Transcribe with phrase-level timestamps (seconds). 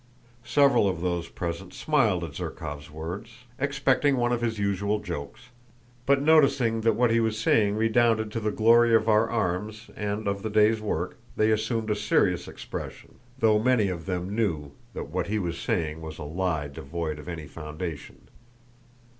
[0.47, 5.49] Several of those present smiled at Zherkóv's words, expecting one of his usual jokes,
[6.07, 10.27] but noticing that what he was saying redounded to the glory of our arms and
[10.27, 15.09] of the day's work, they assumed a serious expression, though many of them knew that
[15.09, 18.27] what he was saying was a lie devoid of any foundation.